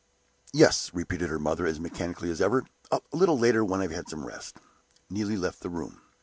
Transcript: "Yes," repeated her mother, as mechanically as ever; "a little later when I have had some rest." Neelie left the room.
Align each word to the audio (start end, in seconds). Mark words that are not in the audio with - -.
"Yes," 0.51 0.89
repeated 0.95 1.29
her 1.29 1.37
mother, 1.37 1.67
as 1.67 1.79
mechanically 1.79 2.31
as 2.31 2.41
ever; 2.41 2.63
"a 2.91 3.01
little 3.13 3.37
later 3.37 3.63
when 3.63 3.81
I 3.81 3.83
have 3.83 3.91
had 3.91 4.09
some 4.09 4.25
rest." 4.25 4.57
Neelie 5.11 5.37
left 5.37 5.59
the 5.61 5.69
room. 5.69 6.01